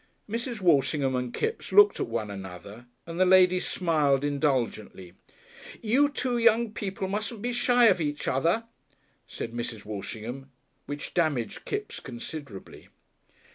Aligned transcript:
Mrs. 0.27 0.61
Walshingham 0.61 1.15
and 1.15 1.31
Kipps 1.31 1.71
looked 1.71 1.99
at 1.99 2.07
one 2.07 2.31
another 2.31 2.87
and 3.05 3.19
the 3.19 3.25
lady 3.27 3.59
smiled 3.59 4.25
indulgently. 4.25 5.13
"You 5.79 6.09
two 6.09 6.39
young 6.39 6.71
people 6.71 7.07
mustn't 7.07 7.43
be 7.43 7.53
shy 7.53 7.85
of 7.85 8.01
each 8.01 8.27
other," 8.27 8.63
said 9.27 9.53
Mrs. 9.53 9.85
Walshingham, 9.85 10.49
which 10.87 11.13
damaged 11.13 11.65
Kipps 11.65 11.99
considerably. 11.99 12.87